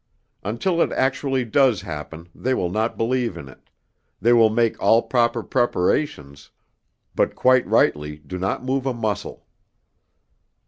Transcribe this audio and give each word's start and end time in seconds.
Until 0.43 0.81
it 0.81 0.91
actually 0.93 1.45
does 1.45 1.81
happen 1.81 2.27
they 2.33 2.55
will 2.55 2.71
not 2.71 2.97
believe 2.97 3.37
in 3.37 3.47
it; 3.47 3.69
they 4.19 4.33
make 4.49 4.81
all 4.81 5.03
proper 5.03 5.43
preparations, 5.43 6.49
but 7.13 7.35
quite 7.35 7.67
rightly 7.67 8.17
do 8.17 8.39
not 8.39 8.65
move 8.65 8.87
a 8.87 8.95
muscle. 8.95 9.45